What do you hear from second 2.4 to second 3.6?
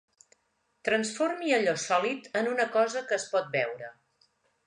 en una cosa que es pot